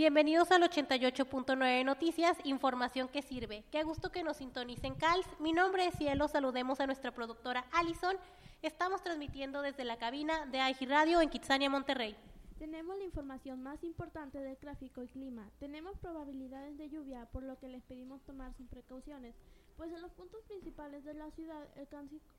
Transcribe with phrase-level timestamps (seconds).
[0.00, 3.64] Bienvenidos al 88.9 Noticias, información que sirve.
[3.70, 5.26] Qué gusto que nos sintonicen CALS.
[5.40, 8.16] Mi nombre es Cielo, saludemos a nuestra productora Alison.
[8.62, 12.16] Estamos transmitiendo desde la cabina de AIG Radio en Kitsania, Monterrey.
[12.58, 15.50] Tenemos la información más importante del tráfico y clima.
[15.58, 19.34] Tenemos probabilidades de lluvia, por lo que les pedimos tomar sus precauciones,
[19.80, 21.88] pues en los puntos principales de la ciudad el,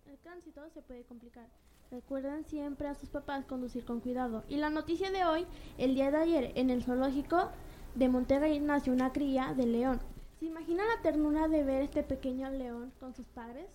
[0.06, 1.48] el tránsito se puede complicar.
[1.90, 4.44] Recuerden siempre a sus papás conducir con cuidado.
[4.48, 5.48] Y la noticia de hoy,
[5.80, 7.50] el día de ayer en el zoológico
[7.96, 10.00] de Monterrey nació una cría de león.
[10.40, 13.72] ¿Se imagina la ternura de ver este pequeño león con sus padres?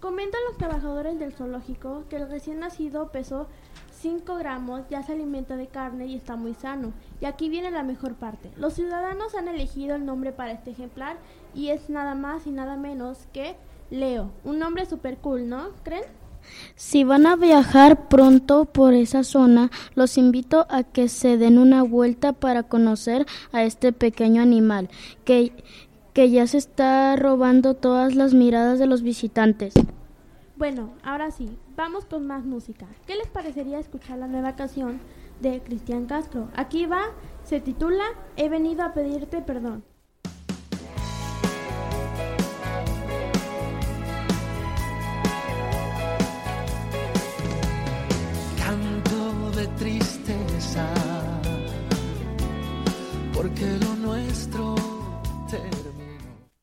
[0.00, 3.46] Comentan los trabajadores del zoológico que el recién nacido pesó
[4.00, 6.92] 5 gramos, ya se alimenta de carne y está muy sano.
[7.20, 8.50] Y aquí viene la mejor parte.
[8.56, 11.18] Los ciudadanos han elegido el nombre para este ejemplar
[11.54, 13.56] y es nada más y nada menos que
[13.90, 14.30] Leo.
[14.44, 15.70] Un nombre super cool, ¿no?
[15.82, 16.04] ¿Creen?
[16.74, 21.82] Si van a viajar pronto por esa zona, los invito a que se den una
[21.82, 24.88] vuelta para conocer a este pequeño animal
[25.26, 25.52] que,
[26.14, 29.74] que ya se está robando todas las miradas de los visitantes.
[30.60, 32.86] Bueno, ahora sí, vamos con más música.
[33.06, 35.00] ¿Qué les parecería escuchar la nueva canción
[35.40, 36.50] de Cristian Castro?
[36.54, 38.04] Aquí va, se titula
[38.36, 39.82] He venido a pedirte perdón.
[48.62, 50.86] Canto de tristeza,
[53.32, 54.74] porque lo nuestro
[55.48, 55.99] termina